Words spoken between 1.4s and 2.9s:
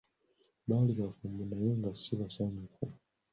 naye nga si basanyufu.